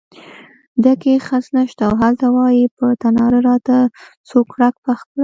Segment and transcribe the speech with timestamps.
[0.83, 3.77] ډکی خس نشته او هلته وایې په تناره راته
[4.29, 5.19] سوکړک پخ کړه.